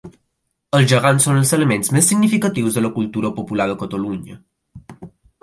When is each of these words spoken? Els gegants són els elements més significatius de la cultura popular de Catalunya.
Els 0.77 0.87
gegants 0.93 1.27
són 1.27 1.37
els 1.41 1.51
elements 1.57 1.91
més 1.97 2.09
significatius 2.13 2.79
de 2.79 2.83
la 2.87 2.91
cultura 2.97 3.33
popular 3.37 3.69
de 3.73 3.77
Catalunya. 3.85 4.41